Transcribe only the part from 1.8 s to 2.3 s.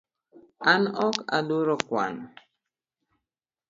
kwano